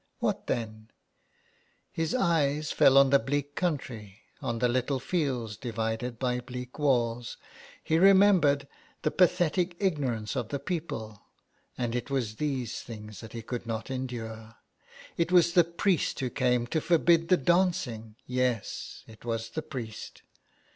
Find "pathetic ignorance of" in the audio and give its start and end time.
9.11-10.49